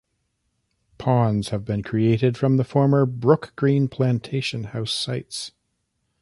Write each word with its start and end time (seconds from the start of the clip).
Ponds 0.97 1.49
have 1.49 1.63
been 1.63 1.83
created 1.83 2.35
from 2.35 2.57
the 2.57 2.63
former 2.63 3.05
'Brookgreen' 3.05 3.87
plantation 3.91 4.63
house 4.63 4.93
sites. 4.95 5.51